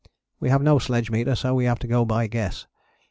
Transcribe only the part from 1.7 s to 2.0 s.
to